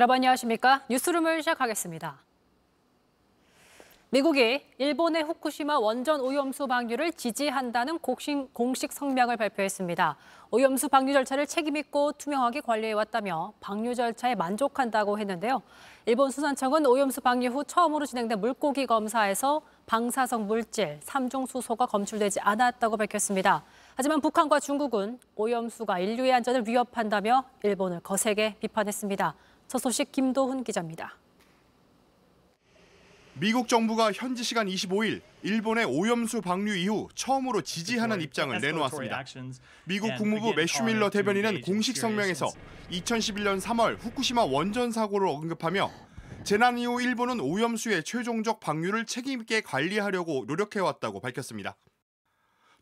[0.00, 0.80] 여러분 안녕하십니까?
[0.88, 2.16] 뉴스룸을 시작하겠습니다.
[4.08, 10.16] 미국이 일본의 후쿠시마 원전 오염수 방류를 지지한다는 공식, 공식 성명을 발표했습니다.
[10.52, 15.60] 오염수 방류 절차를 책임있고 투명하게 관리해왔다며 방류 절차에 만족한다고 했는데요.
[16.06, 22.96] 일본 수산청은 오염수 방류 후 처음으로 진행된 물고기 검사에서 방사성 물질 3종 수소가 검출되지 않았다고
[22.96, 23.64] 밝혔습니다.
[23.96, 29.34] 하지만 북한과 중국은 오염수가 인류의 안전을 위협한다며 일본을 거세게 비판했습니다.
[29.70, 31.16] 첫 소식 김도훈 기자입니다.
[33.34, 39.24] 미국 정부가 현지 시간 25일 일본의 오염수 방류 이후 처음으로 지지하는 입장을 내놓았습니다.
[39.84, 42.48] 미국 국무부 매슈 밀러 대변인은 공식 성명에서
[42.90, 45.88] 2011년 3월 후쿠시마 원전 사고를 언급하며
[46.42, 51.76] 재난 이후 일본은 오염수의 최종적 방류를 책임 있게 관리하려고 노력해왔다고 밝혔습니다.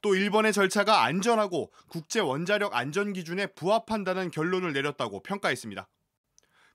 [0.00, 5.86] 또 일본의 절차가 안전하고 국제 원자력 안전 기준에 부합한다는 결론을 내렸다고 평가했습니다.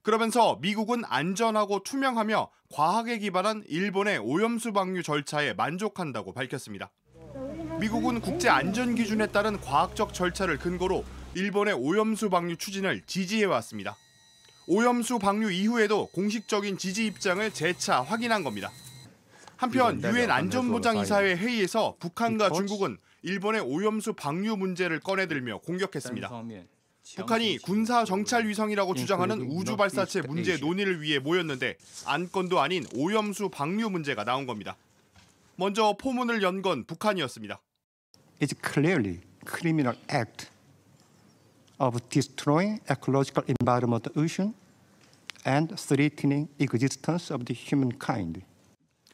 [0.04, 6.90] 그러면서 미국은 안전하고 투명하며 과학에 기반한 일본의 오염수 방류 절차에 만족한다고 밝혔습니다.
[7.80, 13.96] 미국은 국제 안전 기준에 따른 과학적 절차를 근거로 일본의 오염수 방류 추진을 지지해 왔습니다.
[14.68, 18.70] 오염수 방류 이후에도 공식적인 지지 입장을 재차 확인한 겁니다.
[19.56, 26.28] 한편 유엔 안전보장 이사회 회의에서 북한과 중국은 일본의 오염수 방류 문제를 꺼내들며 공격했습니다.
[27.15, 33.89] 북한이 군사 정찰 위성이라고 주장하는 우주 발사체 문제 논의를 위해 모였는데 안건도 아닌 오염수 방류
[33.89, 34.77] 문제가 나온 겁니다.
[35.55, 37.59] 먼저 포문을 연 건 북한이었습니다.
[38.39, 40.47] It's clearly criminal act
[41.79, 44.53] of destroying ecological environment of the ocean
[45.47, 48.41] and threatening existence of the humankind.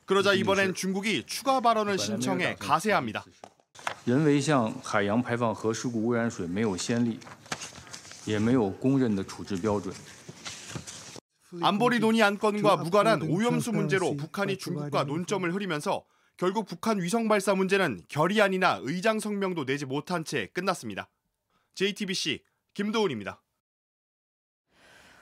[0.06, 3.24] 그러자 이번엔 중국이 추가 발언을 신청해 가세합니다.
[4.06, 7.20] 人为向海洋排放核事故污染水没有先例。
[8.26, 9.94] 也没有公认的处置标准。
[11.62, 16.04] 안보리 논의 안건과 무관한 오염수 문제로 북한이 중국과 논점을 흐리면서
[16.38, 21.08] 결국 북한 위성 발사 문제는 결의안이나 의장 성명도 내지 못한 채 끝났습니다.
[21.76, 22.44] JTBC
[22.74, 23.42] 김도훈입니다.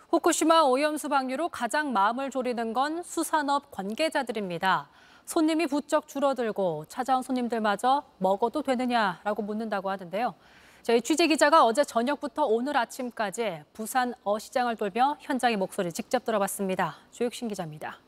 [0.09, 4.89] 후쿠시마 오염수 방류로 가장 마음을 졸이는 건 수산업 관계자들입니다.
[5.25, 10.35] 손님이 부쩍 줄어들고 찾아온 손님들마저 먹어도 되느냐라고 묻는다고 하는데요.
[10.82, 16.96] 저희 취재 기자가 어제 저녁부터 오늘 아침까지 부산 어시장을 돌며 현장의 목소리 직접 들어봤습니다.
[17.12, 17.98] 조혁신 기자입니다.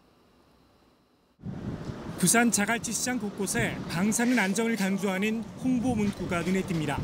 [2.18, 6.96] 부산 자갈치 시장 곳곳에 방사능 안정을 강조하는 홍보 문구가 눈에 띕니다.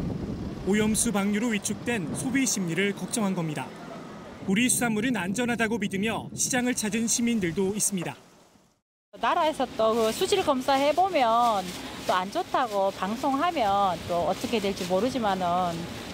[0.67, 3.67] 오염수 방류로 위축된 소비 심리를 걱정한 겁니다.
[4.47, 8.26] 우리 수산물은 안전하다고 믿으며 시장을 찾은 시민들도 있습니다.
[9.21, 11.65] 나라에서 또그 수질 검사 해 보면
[12.07, 15.45] 또 안 좋다고 방송하면 또 어떻게 될지 모르지만은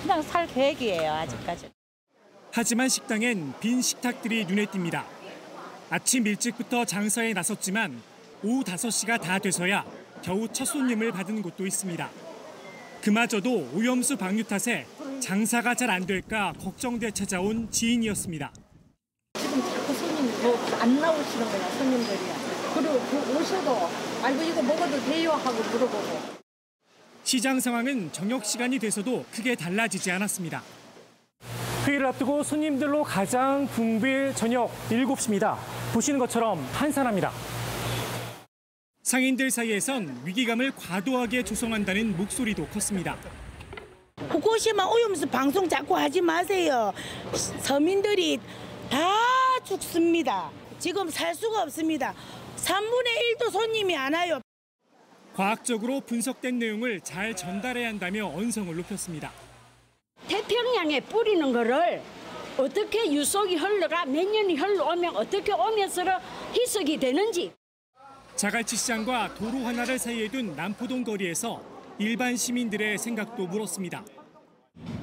[0.03, 1.71] 그냥 살 계획이에요 아직까지.
[2.51, 5.05] 하지만 식당엔 빈 식탁들이 눈에 띕니다.
[5.91, 8.01] 아침 일찍부터 장사에 나섰지만
[8.43, 9.85] 오후 5시가 다 돼서야
[10.23, 12.09] 겨우 첫 손님을 받은 곳도 있습니다.
[13.03, 14.87] 그마저도 오염수 방류 탓에
[15.21, 18.51] 장사가 잘 안 될까 걱정돼 찾아온 지인이었습니다.
[19.39, 22.42] 지금 자꾸 손님 뭐안 나오시는 거야 손님들이야.
[22.75, 23.89] 그리고 그 오셔도
[24.23, 26.43] 아이고 이거 먹어도 돼요 하고 물어보고.
[27.25, 30.63] 시장 상황은 저녁 시간이 돼서도 크게 달라지지 않았습니다.
[31.87, 35.57] 회의를 앞두고 손님들로 가장 붐빌 저녁 7시입니다.
[35.93, 37.33] 보시는 것처럼 한산합니다.
[39.03, 43.17] 상인들 사이에선 위기감을 과도하게 조성한다는 목소리도 컸습니다.
[44.29, 46.93] 후쿠시마 오염수 방송 자꾸 하지 마세요.
[47.61, 48.39] 서민들이
[48.89, 48.99] 다
[49.65, 50.51] 죽습니다.
[50.79, 52.15] 지금 살 수가 없습니다.
[52.63, 54.41] 3분의 1도 손님이 안 와요.
[55.35, 59.33] 과학적으로 분석된 내용을 잘 전달해야 한다며 언성을 높였습니다.
[60.29, 62.03] 태평양에 뿌리는 거를
[62.57, 66.03] 어떻게 유속이 흘러가 몇 년이 흘러오면 어떻게 오면서
[66.55, 67.53] 희석이 되는지.
[68.37, 71.63] 자갈치 시장과 도로 하나를 사이에 둔 남포동 거리에서
[71.99, 74.05] 일반 시민들의 생각도 물었습니다.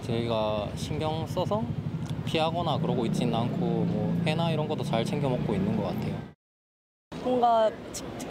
[0.06, 1.64] 저희가 신경 써서
[2.26, 6.39] 피하거나 그러고 있지는 않고 뭐 회나 이런 것도 잘 챙겨 먹고 있는 것 같아요.
[7.30, 7.70] 뭔가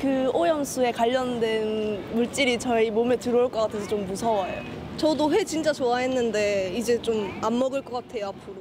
[0.01, 4.61] 그 오염수에 관련된 물질이 저희 몸에 들어올 것 같아서 좀 무서워요.
[4.97, 8.57] 저도 회 진짜 좋아했는데 이제 좀 안 먹을 것 같아요 앞으로.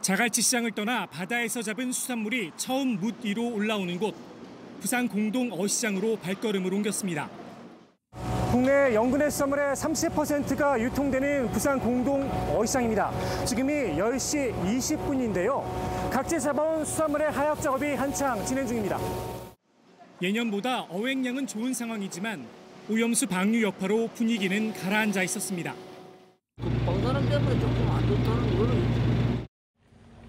[0.00, 4.14] 자갈치 시장을 떠나 바다에서 잡은 수산물이 처음 물 위로 올라오는 곳
[4.80, 7.28] 부산 공동 어시장으로 발걸음을 옮겼습니다.
[8.52, 13.10] 국내 영근해 수산물의 30%가 유통되는 부산 공동 어시장입니다.
[13.44, 15.64] 지금이 10시 20분인데요.
[16.14, 19.00] 각지 잡아온 수산물의 하약 작업이 한창 진행 중입니다.
[20.22, 22.46] 예년보다 어획량은 좋은 상황이지만
[22.88, 25.74] 오염수 방류 여파로 분위기는 가라앉아 있었습니다.
[26.86, 29.46] 방사능 때문에 조금 안 좋다는 거는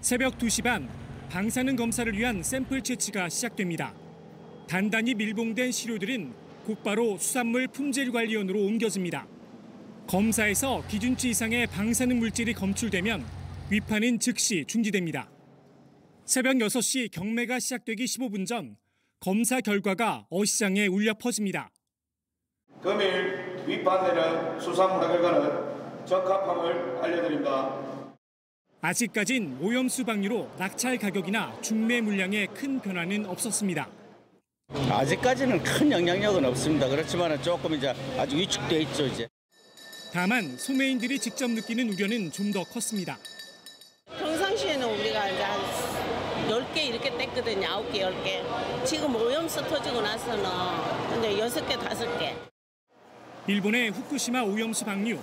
[0.02, 0.90] 새벽 2시 반
[1.30, 3.94] 방사능 검사를 위한 샘플 채취가 시작됩니다.
[4.68, 6.34] 단단히 밀봉된 시료들은
[6.66, 9.28] 곧바로 수산물 품질 관리원으로 옮겨집니다.
[10.08, 13.24] 검사에서 기준치 이상의 방사능 물질이 검출되면
[13.70, 15.30] 위판은 즉시 중지됩니다.
[16.26, 18.78] 새벽 6시 경매가 시작되기 15분 전
[19.20, 21.70] 검사 결과가 어시장에 울려 퍼집니다.
[22.82, 27.80] 금일 위반되는 수산물의 결과는 적합함을 알려드립니다.
[28.82, 33.90] 아직까진 오염 수 방류로 낙찰 가격이나 중매 물량에 큰 변화는 없었습니다.
[34.70, 36.88] 아직까지는 큰 영향력은 없습니다.
[36.88, 39.28] 그렇지만 조금 이제 아주 위축돼 있죠 이제.
[40.14, 43.18] 다만 소매인들이 직접 느끼는 우려는 좀 더 컸습니다.
[44.20, 45.60] 평상시에는 우리가 이제 한
[46.48, 47.10] 10개 이렇게
[47.66, 47.92] 뗐거든요.
[47.92, 48.86] 9개, 10개.
[48.86, 50.46] 지금 오염수 터지고 나서는
[51.18, 52.36] 이제 6개, 5개.
[53.48, 55.20] 일본의 후쿠시마 오염수 방류.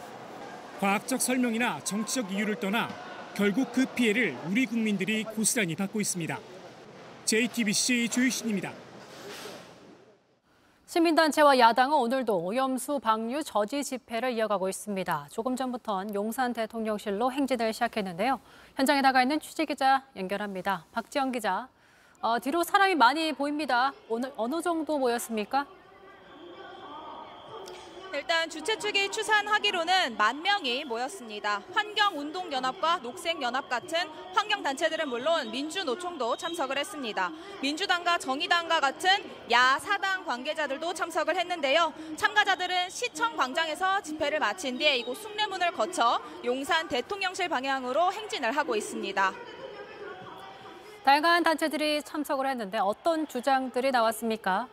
[0.81, 2.89] 과학적 설명이나 정치적 이유를 떠나
[3.35, 6.39] 결국 그 피해를 우리 국민들이 고스란히 받고 있습니다.
[7.25, 8.73] JTBC 조유신입니다.
[10.87, 15.29] 시민단체와 야당은 오늘도 오염수 방류 저지 집회를 이어가고 있습니다.
[15.31, 18.39] 조금 전부터 용산 대통령실로 행진을 시작했는데요.
[18.77, 20.85] 현장에 나가 있는 취재 기자 연결합니다.
[20.93, 21.69] 박지영 기자,
[22.25, 23.93] 어, 뒤로 사람이 많이 보입니다.
[24.09, 25.67] 오늘 어느 정도 모였습니까?
[28.15, 31.63] 일단 주최 측이 추산하기로는 만 명이 모였습니다.
[31.75, 37.33] 환경운동연합과 녹색연합 같은 환경단체들은 물론 민주노총도 참석을 했습니다.
[37.61, 39.11] 민주당과 정의당과 같은
[39.51, 41.93] 야사당 관계자들도 참석을 했는데요.
[42.15, 49.33] 참가자들은 시청 광장에서 집회를 마친 뒤에 이곳 숭례문을 거쳐 용산 대통령실 방향으로 행진을 하고 있습니다.
[51.05, 54.69] 다양한 단체들이 참석을 했는데 어떤 주장들이 나왔습니까?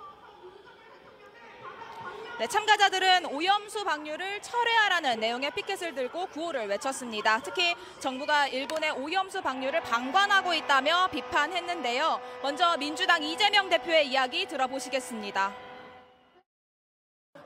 [2.38, 7.40] 네, 참가자들은 오염수 방류를 철회하라는 내용의 피켓을 들고 구호를 외쳤습니다.
[7.44, 12.22] 특히 정부가 일본의 오염수 방류를 방관하고 있다며 비판했는데요.
[12.44, 15.54] 먼저 민주당 이재명 대표의 이야기 들어보시겠습니다.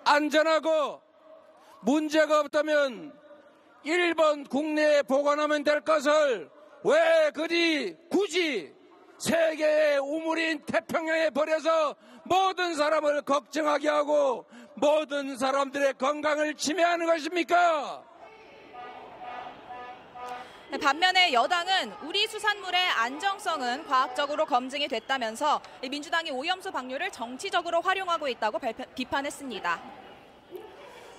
[0.03, 1.01] 안전하고
[1.81, 3.17] 문제가 없다면
[3.83, 6.51] 일본 국내에 보관하면 될 것을
[6.83, 8.73] 왜 그리 굳이
[9.17, 14.45] 세계의 우물인 태평양에 버려서 모든 사람을 걱정하게 하고
[14.75, 18.03] 모든 사람들의 건강을 침해하는 것입니까?
[20.71, 28.59] 네, 반면에 여당은 우리 수산물의 안정성은 과학적으로 검증이 됐다면서 민주당이 오염수 방류를 정치적으로 활용하고 있다고
[28.95, 29.81] 비판했습니다.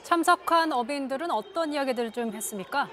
[0.03, 2.89] 참석한 어민들은 어떤 이야기들을 좀 했습니까?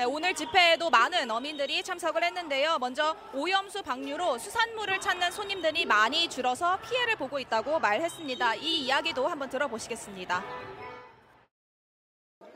[0.00, 2.78] 네, 오늘 집회에도 많은 어민들이 참석을 했는데요.
[2.78, 8.54] 먼저 오염수 방류로 수산물을 찾는 손님들이 많이 줄어서 피해를 보고 있다고 말했습니다.
[8.54, 10.42] 이 이야기도 한번 들어보시겠습니다.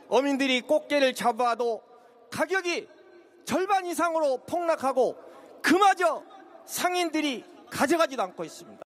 [0.09, 1.83] 어민들이 꽃게를 잡아도
[2.31, 2.89] 가격이
[3.45, 5.15] 절반 이상으로 폭락하고
[5.61, 6.23] 그마저
[6.65, 8.83] 상인들이 가져가지도 않고 있습니다.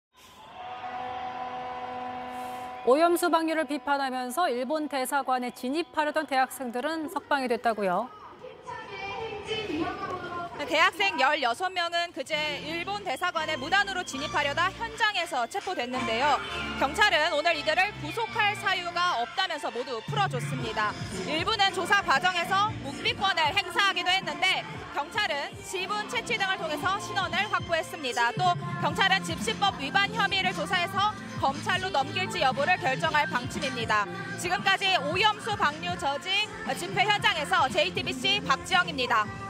[2.87, 8.18] 오염수 방류를 비판하면서 일본 대사관에 진입하려던 대학생들은 석방이 됐다고요.
[10.69, 16.39] 대학생 16명은 그제 일본 대사관에 무단으로 진입하려다 현장에서 체포됐는데요.
[16.79, 20.93] 경찰은 오늘 이들을 구속할 사유가 없다면서 모두 풀어줬습니다.
[21.27, 24.65] 일부는 조사 과정에서 묵비권을 행사하기도 했는데
[24.95, 28.33] 경찰은 지문 채취 등을 통해서 신원을 확보했습니다.
[28.33, 28.45] 또
[28.83, 34.07] 경찰은 집시법 위반 혐의를 조사해서 검찰로 넘길지 여부를 결정할 방침입니다.
[34.39, 39.48] 지금까지 오염수 방류 저지 집회 현장에서 JTBC 박지영입니다.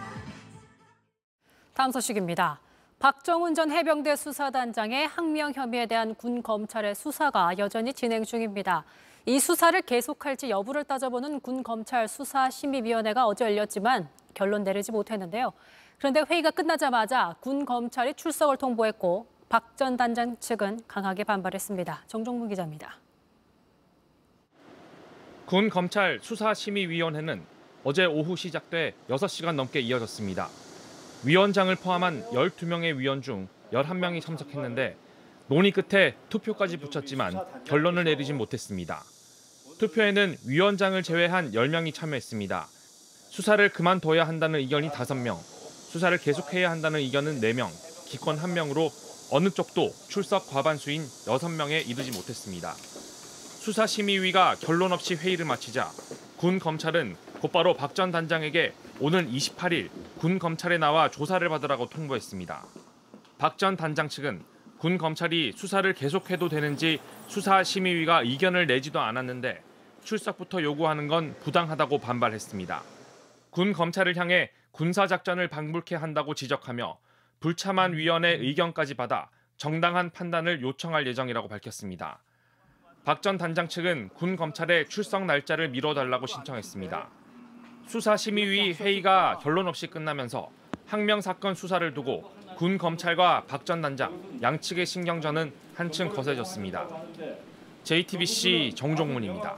[1.79, 2.59] 다음 소식입니다.
[2.99, 8.85] 박정훈 전 해병대 수사단장의 항명 혐의에 대한 군 검찰의 수사가 여전히 진행 중입니다.
[9.27, 15.53] 이 수사를 계속할지 여부를 따져보는 군 검찰 수사 심의위원회가 어제 열렸지만 결론 내리지 못했는데요.
[15.99, 22.03] 그런데 회의가 끝나자마자 군 검찰이 출석을 통보했고 박 전 단장 측은 강하게 반발했습니다.
[22.09, 22.97] 정종문 기자입니다.
[25.47, 27.41] 군 검찰 수사 심의위원회는
[27.85, 30.49] 어제 오후 시작돼 6시간 넘게 이어졌습니다.
[31.25, 34.97] 위원장을 포함한 12명의 위원 중 11명이 참석했는데
[35.49, 39.03] 논의 끝에 투표까지 붙였지만 결론을 내리진 못했습니다.
[39.79, 42.69] 투표에는 위원장을 제외한 10명이 참여했습니다.
[43.31, 45.39] 수사를 그만둬야 한다는 의견이 5명,
[45.91, 47.69] 수사를 계속해야 한다는 의견은 4명,
[48.07, 48.91] 기권 1명으로
[49.31, 52.75] 어느 쪽도 출석 과반수인 6명에 이르지 못했습니다.
[53.61, 55.91] 수사심의위가 결론 없이 회의를 마치자
[56.37, 62.65] 군 검찰은 곧바로 박 전 단장에게 오늘 28일 군 검찰에 나와 조사를 받으라고 통보했습니다.
[63.39, 64.43] 박 전 단장 측은
[64.79, 69.63] 군 검찰이 수사를 계속해도 되는지 수사 심의위가 의견을 내지도 않았는데
[70.05, 72.83] 출석부터 요구하는 건 부당하다고 반발했습니다.
[73.51, 76.99] 군 검찰을 향해 군사 작전을 방불케 한다고 지적하며
[77.41, 82.21] 불참한 위원의 의견까지 받아 정당한 판단을 요청할 예정이라고 밝혔습니다.
[83.05, 87.09] 박 전 단장 측은 군 검찰의 출석 날짜를 미뤄달라고 신청했습니다.
[87.89, 90.51] 수사심의위 회의가 결론 없이 끝나면서
[90.87, 96.87] 항명 사건 수사를 두고 군 검찰과 박 전 단장 양측의 신경전은 한층 거세졌습니다.
[97.85, 99.57] JTBC 정종문입니다.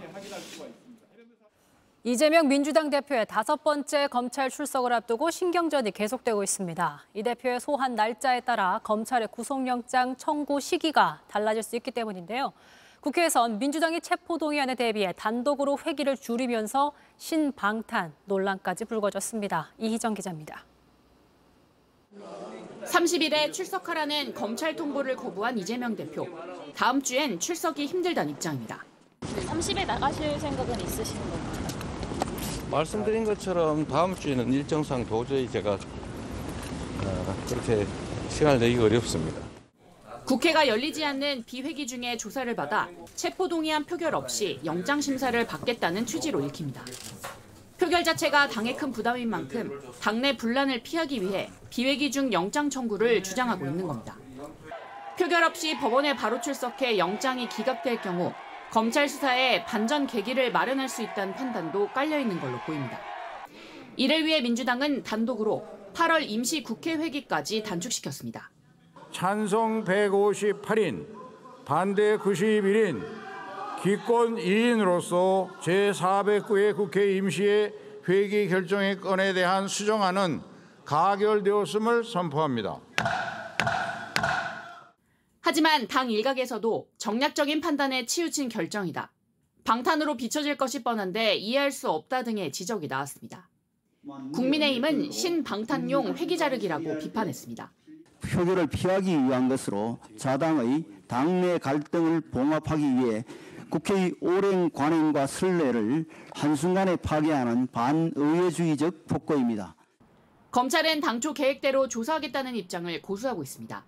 [2.04, 7.02] 이재명 민주당 대표의 다섯 번째 검찰 출석을 앞두고 신경전이 계속되고 있습니다.
[7.14, 12.52] 이 대표의 소환 날짜에 따라 검찰의 구속영장 청구 시기가 달라질 수 있기 때문인데요.
[13.00, 19.71] 국회에선 민주당이 체포동의안에 대비해 단독으로 회기를 줄이면서 신방탄 논란까지 불거졌습니다.
[19.78, 20.64] 이희정 기자입니다.
[22.85, 26.26] 30일에 출석하라는 검찰 통보를 거부한 이재명 대표.
[26.75, 28.85] 다음 주엔 출석이 힘들다는 입장입니다.
[29.23, 31.69] 30일 나가실 생각은 있으신 건가요?
[32.71, 37.87] 말씀드린 것처럼 다음 주에는 일정상 도저히 제가 어, 그렇게
[38.28, 39.50] 시간을 내기 어렵습니다.
[40.30, 46.40] 국회가 열리지 않는 비회기 중에 조사를 받아 체포 동의안 표결 없이 영장 심사를 받겠다는 취지로
[46.42, 46.84] 읽힙니다.
[47.78, 53.66] 표결 자체가 당에 큰 부담인 만큼 당내 분란을 피하기 위해 비회기 중 영장 청구를 주장하고
[53.66, 54.16] 있는 겁니다.
[55.18, 58.32] 표결 없이 법원에 바로 출석해 영장이 기각될 경우
[58.70, 63.00] 검찰 수사에 반전 계기를 마련할 수 있다는 판단도 깔려 있는 걸로 보입니다.
[63.96, 68.52] 이를 위해 민주당은 단독으로 8월 임시 국회 회기까지 단축시켰습니다.
[69.12, 71.07] 찬성 158인,
[71.64, 73.02] 반대 91인,
[73.83, 77.75] 기권 2인으로서 제409회 국회 임시의
[78.09, 80.43] 회기 결정의 건에 대한 수정안은
[80.85, 82.81] 가결되었음을 선포합니다.
[85.40, 89.12] 하지만 당 일각에서도 정략적인 판단에 치우친 결정이다.
[89.64, 93.49] 방탄으로 비춰질 것이 뻔한데 이해할 수 없다 등의 지적이 나왔습니다.
[94.35, 97.73] 국민의힘은 신방탄용 회기 자르기라고 비판했습니다.
[98.20, 103.24] 표결을 피하기 위한 것으로 자당의 당내 갈등을 봉합하기 위해
[103.70, 109.76] 국회의 오랜 관행과 선례를 한순간에 파괴하는 반의회주의적 폭거입니다.
[110.50, 113.84] 검찰은 당초 계획대로 조사하겠다는 입장을 고수하고 있습니다.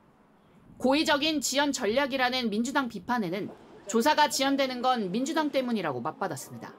[0.79, 3.51] 고의적인 지연 전략이라는 민주당 비판에는
[3.89, 6.73] 조사가 지연되는 건 민주당 때문이라고 맞받았습니다.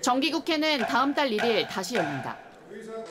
[0.00, 2.43] 정기국회는 다음 달 1일 다시 열립니다.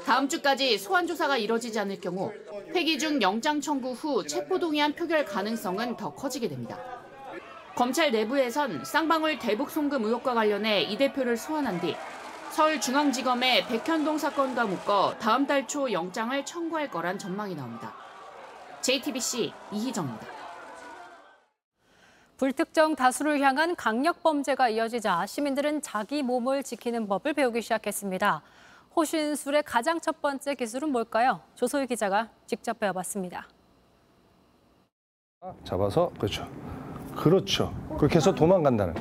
[0.06, 2.32] 다음 주까지 소환 조사가 이뤄지지 않을 경우
[2.76, 6.78] 회기 중 영장 청구 후 체포동의안 표결 가능성은 더 커지게 됩니다.
[7.76, 11.96] 검찰 내부에선 쌍방울 대북 송금 의혹과 관련해 이 대표를 소환한 뒤
[12.52, 17.94] 서울중앙지검의 백현동 사건과 묶어 다음 달 초 영장을 청구할 거란 전망이 나옵니다.
[18.82, 20.28] JTBC 이희정입니다.
[22.38, 28.42] 불특정 다수를 향한 강력 범죄가 이어지자 시민들은 자기 몸을 지키는 법을 배우기 시작했습니다.
[28.96, 31.42] 호신술의 가장 첫 번째 기술은 뭘까요?
[31.56, 33.48] 조소희 기자가 직접 배워봤습니다.
[35.64, 36.48] 잡아서 그렇죠.
[37.16, 37.74] 그렇죠.
[37.98, 38.94] 그렇게 해서 도망간다는.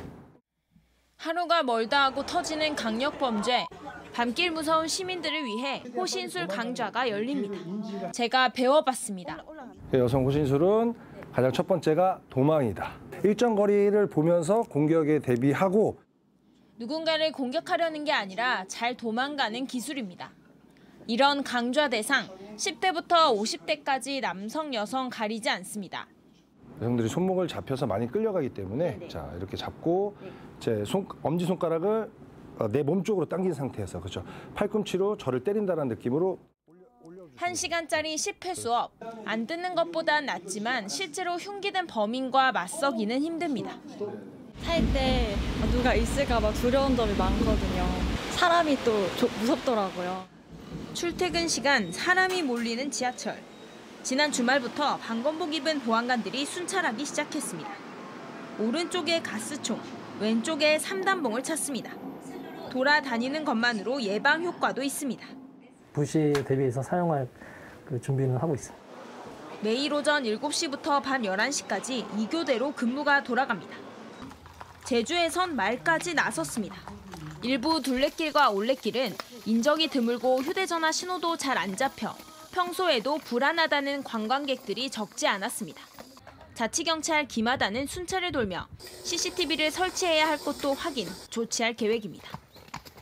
[1.16, 3.66] 하루가 멀다 하고 터지는 강력 범죄.
[4.12, 7.56] 밤길 무서운 시민들을 위해 호신술 강좌가 열립니다.
[8.12, 9.44] 제가 배워봤습니다.
[9.94, 10.94] 여성 호신술은
[11.32, 12.92] 가장 첫 번째가 도망이다.
[13.24, 15.98] 일정 거리를 보면서 공격에 대비하고
[16.82, 20.32] 누군가를 공격하려는 게 아니라 잘 도망가는 기술입니다.
[21.06, 26.08] 이런 강좌 대상 10대부터 50대까지 남성, 여성 가리지 않습니다.
[26.80, 30.16] 여성들이 손목을 잡혀서 많이 끌려가기 때문에 자 이렇게 잡고
[30.58, 32.10] 제 손, 엄지 손가락을
[32.58, 34.24] 어, 내몸 쪽으로 당긴 상태에서 그렇죠.
[34.56, 36.40] 팔꿈치로 저를 때린다는 느낌으로
[37.36, 38.92] 1시간짜리 10회 수업.
[39.24, 43.78] 안 듣는 것보단 낫지만 실제로 흉기된 범인과 맞서기는 힘듭니다.
[44.64, 45.36] 살때
[45.72, 47.86] 누가 있을까 봐 두려운 점이 많거든요.
[48.30, 49.08] 사람이 또
[49.40, 50.24] 무섭더라고요.
[50.94, 53.36] 출퇴근 시간 사람이 몰리는 지하철.
[54.02, 57.70] 지난 주말부터 방검복 입은 보안관들이 순찰하기 시작했습니다.
[58.58, 59.80] 오른쪽에 가스총,
[60.20, 61.92] 왼쪽에 3단봉을 찾습니다.
[62.70, 65.26] 돌아다니는 것만으로 예방 효과도 있습니다.
[65.92, 67.28] 불시에 대비해서 사용할
[67.86, 68.82] 그 준비는 하고 있습니다.
[69.62, 73.81] 매일 오전 7시부터 밤 11시까지 2교대로 근무가 돌아갑니다.
[74.84, 76.76] 제주에선 말까지 나섰습니다.
[77.42, 82.14] 일부 둘레길과 올레길은 인적이 드물고 휴대전화 신호도 잘 안 잡혀
[82.52, 85.82] 평소에도 불안하다는 관광객들이 적지 않았습니다.
[86.54, 88.68] 자치경찰 김하다는 순찰을 돌며
[89.04, 92.28] CCTV를 설치해야 할 곳도 확인, 조치할 계획입니다.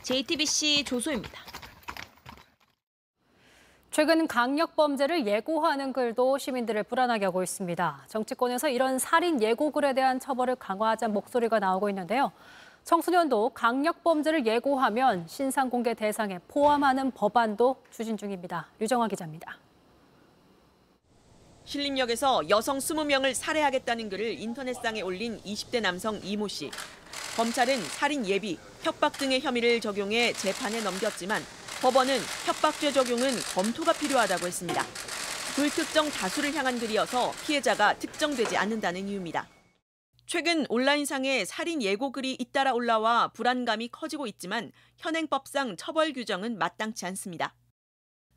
[0.03, 1.50] JTBC 조소입니다.
[3.91, 8.05] 최근 강력 범죄를 예고하는 글도 시민들을 불안하게 하고 있습니다.
[8.07, 12.31] 정치권에서 이런 살인 예고글에 대한 처벌을 강화하자 목소리가 나오고 있는데요.
[12.85, 18.67] 청소년도 강력 범죄를 예고하면 신상 공개 대상에 포함하는 법안도 추진 중입니다.
[18.79, 19.57] 유정화 기자입니다.
[21.65, 26.71] 신림역에서 여성 20명을 살해하겠다는 글을 인터넷상에 올린 20대 남성 이모 씨.
[27.35, 31.41] 검찰은 살인 예비, 협박 등의 혐의를 적용해 재판에 넘겼지만
[31.81, 34.85] 법원은 협박죄 적용은 검토가 필요하다고 했습니다.
[35.55, 39.47] 불특정 다수를 향한 글이어서 피해자가 특정되지 않는다는 이유입니다.
[40.27, 47.55] 최근 온라인상에 살인 예고 글이 잇따라 올라와 불안감이 커지고 있지만 현행법상 처벌 규정은 마땅치 않습니다.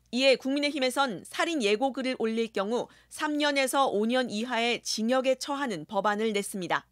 [0.09, 6.87] 이에 국민의힘에선 살인 예고 글을 올릴 경우 3년에서 5년 이하의 징역에 처하는 법안을 냈습니다.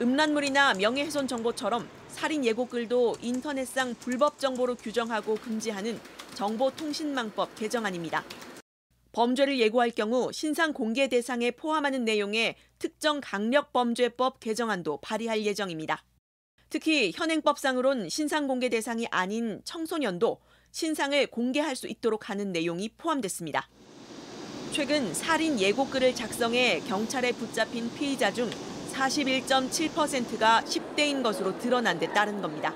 [0.00, 6.00] 음란물이나 명예훼손 정보처럼 살인 예고 글도 인터넷상 불법 정보로 규정하고 금지하는
[6.32, 8.24] 정보통신망법 개정안입니다.
[9.12, 16.04] 범죄를 예고할 경우 신상 공개 대상에 포함하는 내용의 특정 강력범죄법 개정안도 발의할 예정입니다.
[16.70, 20.40] 특히 현행법상으론 신상 공개 대상이 아닌 청소년도
[20.72, 23.68] 신상을 공개할 수 있도록 하는 내용이 포함됐습니다.
[24.72, 28.48] 최근 살인 예고글을 작성해 경찰에 붙잡힌 피의자 중
[28.96, 32.74] 41.7%가 10대인 것으로 드러난 데 따른 겁니다.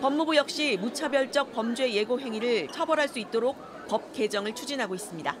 [0.00, 3.56] 법무부 역시 무차별적 범죄 예고 행위를 처벌할 수 있도록
[3.88, 5.34] 법 개정을 추진하고 있습니다.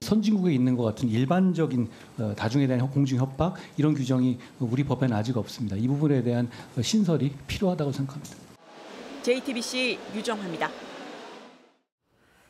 [0.00, 5.36] 선진국에 있는 것 같은 일반적인 어, 다중에 대한 공중 협박 이런 규정이 우리 법에는 아직
[5.36, 5.76] 없습니다.
[5.76, 8.36] 이 부분에 대한 신설이 필요하다고 생각합니다.
[9.22, 10.70] JTBC 유정화입니다.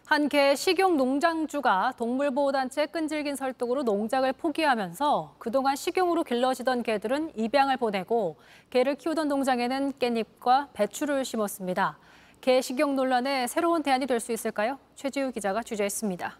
[0.07, 8.37] 한 개 식용 농장주가 동물보호단체 끈질긴 설득으로 농장을 포기하면서 그동안 식용으로 길러지던 개들은 입양을 보내고
[8.69, 11.99] 개를 키우던 농장에는 깻잎과 배추를 심었습니다.
[12.43, 14.79] 개 식용 논란에 새로운 대안이 될 수 있을까요?
[14.95, 16.39] 최지우 기자가 취재했습니다.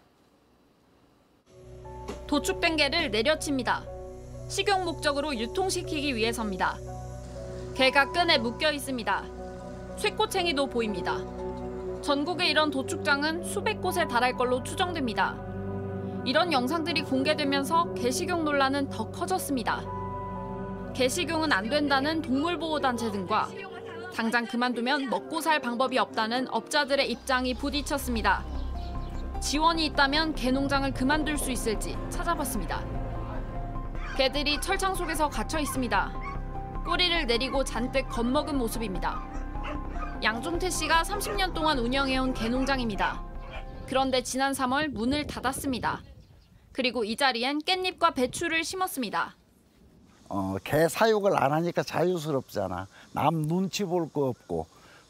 [2.27, 3.83] 도축된 개를 내려칩니다.
[4.47, 6.77] 식용 목적으로 유통시키기 위해서입니다.
[7.73, 9.23] 개가 끈에 묶여 있습니다.
[9.97, 11.17] 쇠꼬챙이도 보입니다.
[12.05, 15.35] 전국의 이런 도축장은 수백 곳에 달할 걸로 추정됩니다.
[16.23, 19.81] 이런 영상들이 공개되면서 개식용 논란은 더 커졌습니다.
[20.93, 23.49] 개식용은 안 된다는 동물보호단체 등과
[24.13, 28.45] 당장 그만두면 먹고 살 방법이 없다는 업자들의 입장이 부딪혔습니다.
[29.41, 32.85] 지원이 있다면 개 농장을 그만둘 수 있을지 찾아봤습니다.
[34.15, 36.11] 개들이 철창 속에서 갇혀 있습니다.
[36.85, 39.34] 꼬리를 내리고 잔뜩 겁먹은 모습입니다.
[40.25, 43.21] 양종태 씨가 30년 동안 운영해온 개농장입니다.
[43.85, 46.01] 그런데 지난 3월 문을 닫았습니다.
[46.71, 49.35] 그리고 이 자리엔 깻잎과 배추를 심었습니다.
[50.29, 52.87] 어, 개 사육을 안 하니까 자유스럽잖아.
[53.11, 54.65] 남 눈치 볼 거 없고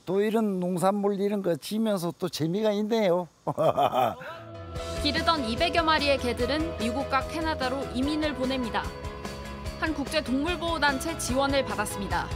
[0.06, 3.30] 또 이런 농산물 이런 거 지면서 또 재미가 있네요.
[5.02, 8.84] 기르던 200여 마리의 개들은 미국과 캐나다로 이민을 보냅니다.
[9.80, 12.28] 한 국제 동물보호단체 지원을 받았습니다.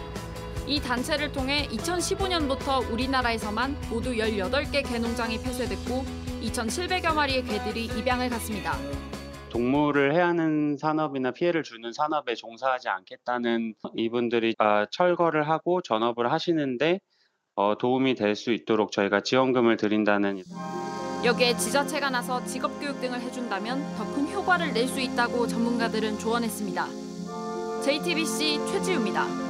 [0.70, 6.06] 이 단체를 통해 2015년부터 우리나라에서만 모두 18개 개농장이 폐쇄됐고
[6.44, 8.78] 2,700여 마리의 개들이 입양을 갔습니다.
[9.50, 17.00] 동물을 해하는 산업이나 피해를 주는 산업에 종사하지 않겠다는 이분들이 아, 철거를 하고 전업을 하시는데
[17.56, 20.44] 어, 도움이 될 수 있도록 저희가 지원금을 드린다는
[21.26, 26.88] 여기에 지자체가 나서 직업 교육 등을 해준다면 더 큰 효과를 낼 수 있다고 전문가들은 조언했습니다.
[27.84, 29.49] JTBC 최지우입니다.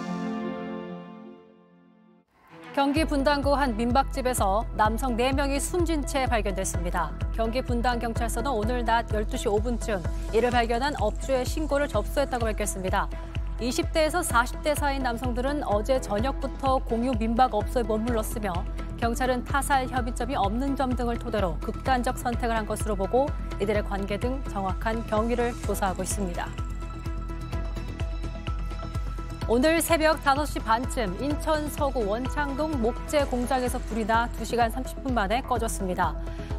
[2.76, 7.12] 경기 분당구 한 민박집에서 남성 4명이 숨진 채 발견됐습니다.
[7.34, 10.04] 경기 분당경찰서는 오늘 낮 12시 5분쯤
[10.36, 13.10] 이를 발견한 업주의 신고를 접수했다고 밝혔습니다.
[13.60, 18.54] 20대에서 40대 사이인 남성들은 어제 저녁부터 공유 민박 업소에 머물렀으며
[18.98, 23.26] 경찰은 타살 협의점이 없는 점 등을 토대로 극단적 선택을 한 것으로 보고
[23.60, 26.69] 이들의 관계 등 정확한 경위를 조사하고 있습니다.
[29.52, 36.16] 오늘 새벽 5시 반쯤 인천 서구 원창동 목재 공장에서 불이 나 2시간 30분 만에 꺼졌습니다.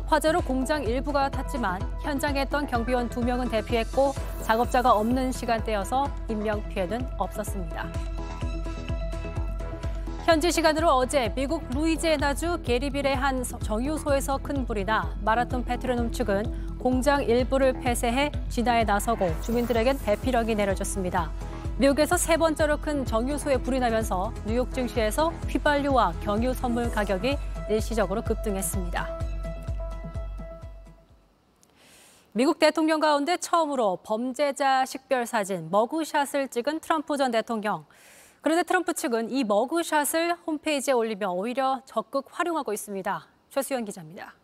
[0.06, 7.86] 화재로 공장 일부가 탔지만 현장에 있던 경비원 2명은 대피했고 작업자가 없는 시간대여서 인명 피해는 없었습니다.
[10.24, 17.22] 현지 시간으로 어제 미국 루이지애나주 게리빌의 한 정유소에서 큰 불이 나 마라톤 페트로눔 측은 공장
[17.22, 21.30] 일부를 폐쇄해 진화에 나서고 주민들에겐 대피령이 내려졌습니다.
[21.80, 27.38] 미국에서 세 번째로 큰 정유소에 불이 나면서 뉴욕 증시에서 휘발유와 경유 선물 가격이
[27.70, 29.18] 일시적으로 급등했습니다.
[32.32, 37.86] 미국 대통령 가운데 처음으로 범죄자 식별 사진 머그샷을 찍은 트럼프 전 대통령.
[38.42, 43.26] 그런데 트럼프 측은 이 머그샷을 홈페이지에 올리며 오히려 적극 활용하고 있습니다.
[43.48, 44.34] 최수연 기자입니다.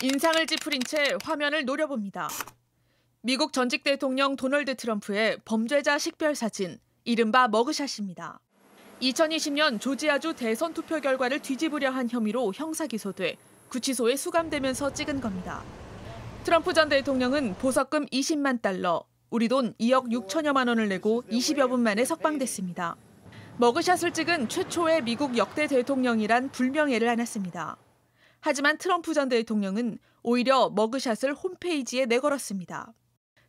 [0.00, 2.28] 인상을 찌푸린 채 화면을 노려봅니다.
[3.28, 8.40] 미국 전직 대통령 도널드 트럼프의 범죄자 식별 사진 이른바 머그샷입니다.
[9.02, 13.36] 2020년 조지아주 대선 투표 결과를 뒤집으려 한 혐의로 형사 기소돼
[13.68, 15.62] 구치소에 수감되면서 찍은 겁니다.
[16.44, 22.06] 트럼프 전 대통령은 보석금 20만 달러, 우리 돈 2억 6천여만 원을 내고 20여 분 만에
[22.06, 22.96] 석방됐습니다.
[23.58, 27.76] 머그샷을 찍은 최초의 미국 역대 대통령이란 불명예를 안았습니다.
[28.40, 32.94] 하지만 트럼프 전 대통령은 오히려 머그샷을 홈페이지에 내걸었습니다.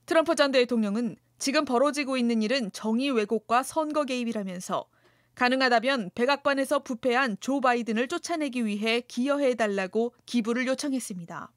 [0.10, 4.90] 트럼프 전 대통령은 지금 벌어지고 있는 일은 정의 왜곡과 선거 개입이라면서
[5.36, 11.52] 가능하다면 백악관에서 부패한 조 바이든을 쫓아내기 위해 기여해달라고 기부를 요청했습니다.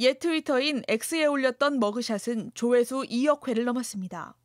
[0.00, 4.36] 옛 트위터인 X에 올렸던 머그샷은 조회수 2억 회를 넘었습니다.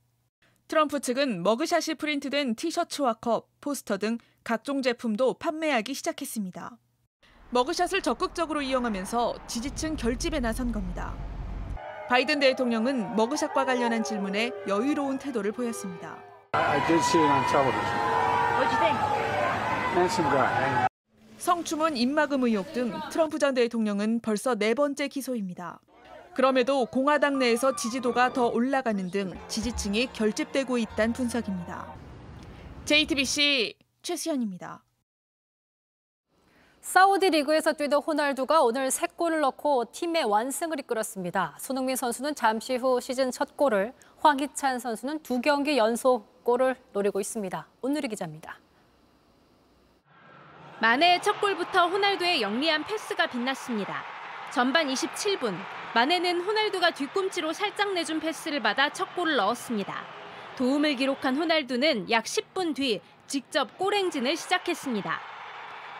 [0.69, 6.77] 트럼프 측은 머그샷이 프린트된 티셔츠와 컵, 포스터 등 각종 제품도 판매하기 시작했습니다.
[7.49, 11.34] 머그샷을 적극적으로 이용하면서 지지층 결집에 나선 겁니다.
[12.07, 16.17] 바이든 대통령은 머그샷과 관련한 질문에 여유로운 태도를 보였습니다.
[20.29, 20.87] Guy.
[21.37, 25.79] 성추문 입막음 의혹 등 트럼프 전 대통령은 벌써 네 번째 기소입니다.
[26.35, 31.93] 그럼에도 공화당 내에서 지지도가 더 올라가는 등 지지층이 결집되고 있다는 분석입니다.
[32.85, 34.84] JTBC 최수현입니다.
[36.85, 41.55] 사우디 리그에서 뛰던 호날두가 오늘 세 골을 넣고 팀의 완승을 이끌었습니다.
[41.57, 47.67] 손흥민 선수는 잠시 후 시즌 첫 골을, 황희찬 선수는 두 경기 연속 골을 노리고 있습니다.
[47.81, 48.59] 온누리 기자입니다.
[50.79, 54.03] 마네의 첫 골부터 호날두의 영리한 패스가 빛났습니다.
[54.53, 55.55] 전반 27분,
[55.95, 59.91] 마네는 호날두가 뒤꿈치로 살짝 내준 패스를 받아 첫 골을 넣었습니다.
[60.55, 65.34] 도움을 기록한 호날두는 약 10분 뒤 직접 골행진을 시작했습니다.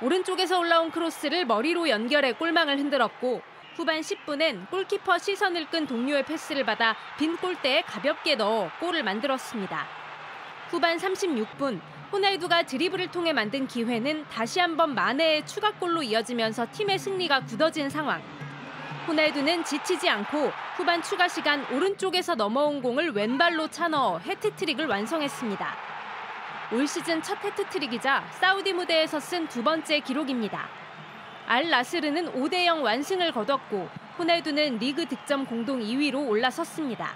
[0.02, 3.42] 오른쪽에서 올라온 크로스를 머리로 연결해 골망을 흔들었고
[3.76, 9.88] 후반 10분엔 골키퍼 시선을 끈 동료의 패스를 받아 빈 골대에 가볍게 넣어 골을 만들었습니다.
[10.70, 11.80] 후반 36분
[12.12, 18.22] 호날두가 드리블을 통해 만든 기회는 다시 한번 마네의 추가골로 이어지면서 팀의 승리가 굳어진 상황.
[19.08, 25.95] 호날두는 지치지 않고 후반 추가 시간 오른쪽에서 넘어온 공을 왼발로 차넣어 해트트릭을 완성했습니다.
[26.72, 30.68] 올 시즌 첫 해트트릭이자 사우디 무대에서 쓴 두 번째 기록입니다.
[31.46, 37.14] 알 라스르는 5대 0 완승을 거뒀고 호날두는 리그 득점 공동 2위로 올라섰습니다.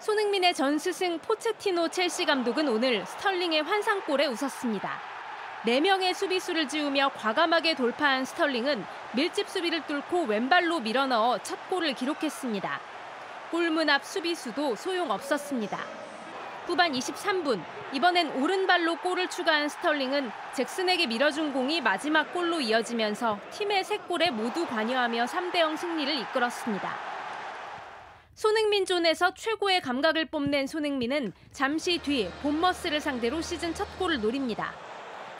[0.00, 4.90] 손흥민의 전 스승 포체티노 첼시 감독은 오늘 스털링의 환상골에 웃었습니다.
[5.62, 12.80] 4명의 수비수를 지우며 과감하게 돌파한 스털링은 밀집 수비를 뚫고 왼발로 밀어넣어 첫 골을 기록했습니다.
[13.52, 15.78] 골문 앞 수비수도 소용없었습니다.
[16.66, 17.60] 후반 23분,
[17.92, 24.64] 이번엔 오른발로 골을 추가한 스털링은 잭슨에게 밀어준 공이 마지막 골로 이어지면서 팀의 세 골에 모두
[24.66, 26.94] 관여하며 3대0 승리를 이끌었습니다.
[28.34, 34.72] 손흥민 존에서 최고의 감각을 뽐낸 손흥민은 잠시 뒤 본머스를 상대로 시즌 첫 골을 노립니다.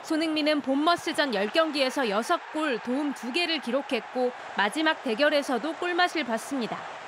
[0.03, 7.00] 손흥민은 본머스전 10경기에서 6골, 도움 2개를 기록했고 마지막 대결에서도 골맛을 봤습니다.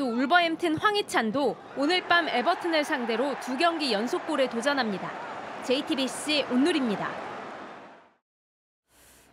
[0.00, 5.10] 또 울버햄튼 황희찬도 오늘 밤 에버튼을 상대로 두 경기 연속골에 도전합니다.
[5.62, 7.06] JTBC 온누리입니다.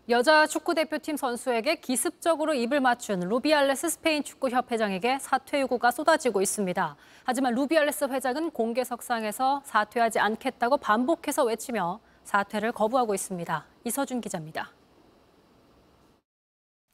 [0.09, 6.97] 여자 축구대표팀 선수에게 기습적으로 입을 맞춘 루비알레스 스페인 축구협회장에게 사퇴 요구가 쏟아지고 있습니다.
[7.23, 13.65] 하지만 루비알레스 회장은 공개석상에서 사퇴하지 않겠다고 반복해서 외치며 사퇴를 거부하고 있습니다.
[13.85, 14.76] 이서준 기자입니다.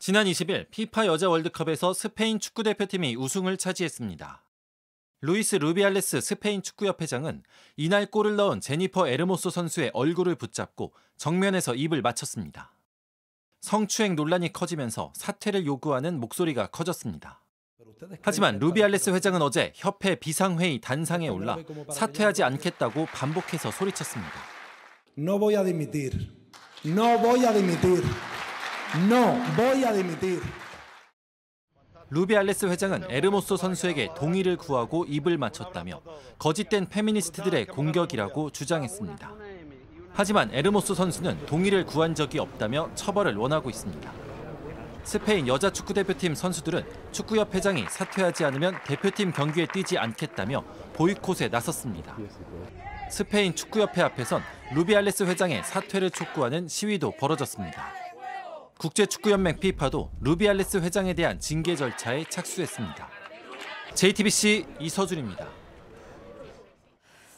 [0.05, 4.43] 지난 20일 피파 여자 월드컵에서 스페인 축구대표팀이 우승을 차지했습니다.
[5.21, 7.41] 루이스 루비알레스 스페인 축구협회장은
[7.77, 12.75] 이날 골을 넣은 제니퍼 에르모소 선수의 얼굴을 붙잡고 정면에서 입을 맞췄습니다.
[13.61, 17.41] 성추행 논란이 커지면서 사퇴를 요구하는 목소리가 커졌습니다.
[18.23, 21.57] 하지만 루비알레스 회장은 어제 협회 비상회의 단상에 올라
[21.89, 24.33] 사퇴하지 않겠다고 반복해서 소리쳤습니다.
[25.17, 26.27] No voy a dimitir.
[26.85, 28.03] No voy a dimitir.
[28.95, 30.39] No voy a dimitir.
[32.11, 35.99] 루비알레스 회장은 에르모소 선수에게 동의를 구하고 입을 맞췄다며
[36.37, 39.33] 거짓된 페미니스트들의 공격이라고 주장했습니다.
[40.13, 44.11] 하지만 에르모소 선수는 동의를 구한 적이 없다며 처벌을 원하고 있습니다.
[45.03, 52.15] 스페인 여자 축구대표팀 선수들은 축구협 회장이 사퇴하지 않으면 대표팀 경기에 뛰지 않겠다며 보이콧에 나섰습니다.
[53.09, 54.43] 스페인 축구협회 앞에선
[54.75, 58.02] 루비알레스 회장의 사퇴를 촉구하는 시위도 벌어졌습니다.
[58.83, 63.07] 국제축구연맹 피파도 루비알레스 회장에 대한 징계 절차에 착수했습니다.
[63.93, 65.47] JTBC 이서준입니다.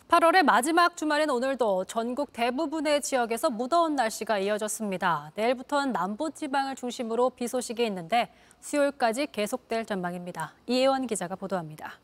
[0.07, 5.33] 8월의 마지막 주말인 오늘도 전국 대부분의 지역에서 무더운 날씨가 이어졌습니다.
[5.35, 10.55] 내일부터는 남부지방을 중심으로 비 소식이 있는데 수요일까지 계속될 전망입니다.
[10.65, 11.99] 이혜원 기자가 보도합니다.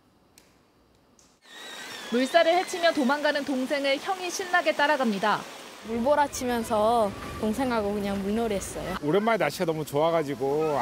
[2.11, 5.60] 물살을 헤치며 도망가는 동생을 형이 신나게 따라갑니다.
[5.85, 8.95] 물몰아치면서 동생하고 그냥 물놀이 했어요.
[9.03, 10.79] 오랜만에 날씨가 너무 좋아가지고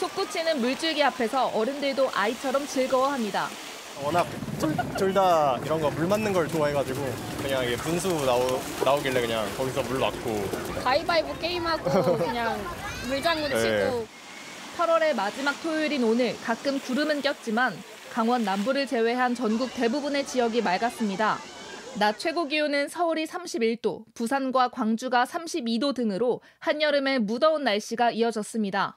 [0.00, 3.48] 솟구치는 물줄기 앞에서 어른들도 아이처럼 즐거워합니다.
[4.02, 4.26] 워낙
[4.98, 7.00] 둘 다 이런 거 물 맞는 걸 좋아해가지고
[7.42, 10.44] 그냥 이게 분수 나오, 나오길래 그냥 거기서 물 맞고
[10.82, 12.58] 가위바위보 게임하고 그냥
[13.06, 14.06] 물장구 치고 네.
[14.76, 17.72] 8월의 마지막 토요일인 오늘 가끔 구름은 꼈지만
[18.12, 21.38] 강원 남부를 제외한 전국 대부분의 지역이 맑았습니다.
[21.96, 28.96] 낮 최고 기온은 서울이 31도, 부산과 광주가 32도 등으로 한여름의 무더운 날씨가 이어졌습니다.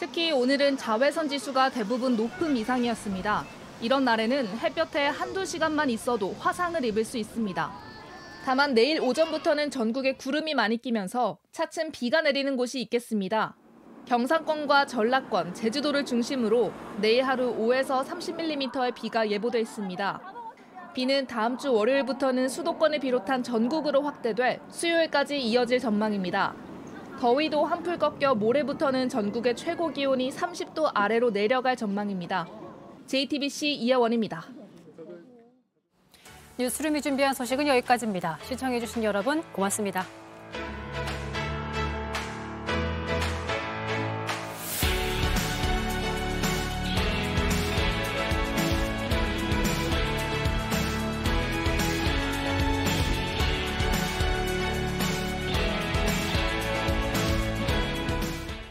[0.00, 3.44] 특히 오늘은 자외선 지수가 대부분 높음 이상이었습니다.
[3.80, 7.72] 이런 날에는 햇볕에 한두 시간만 있어도 화상을 입을 수 있습니다.
[8.44, 13.54] 다만 내일 오전부터는 전국에 구름이 많이 끼면서 차츰 비가 내리는 곳이 있겠습니다.
[14.06, 20.41] 경상권과 전라권, 제주도를 중심으로 내일 하루 5에서 30mm의 비가 예보돼 있습니다.
[20.94, 26.54] 비는 다음 주 월요일부터는 수도권을 비롯한 전국으로 확대돼 수요일까지 이어질 전망입니다.
[27.20, 32.46] 더위도 한풀 꺾여 모레부터는 전국의 최고 기온이 30도 아래로 내려갈 전망입니다.
[33.06, 34.44] JTBC 이혜원입니다.
[36.58, 38.38] 뉴스룸이 준비한 소식은 여기까지입니다.
[38.42, 40.04] 시청해주신 여러분 고맙습니다.